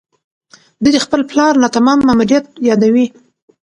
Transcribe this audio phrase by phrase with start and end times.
[0.83, 3.05] ده د خپل پلار ناتمام ماموریت یادوي.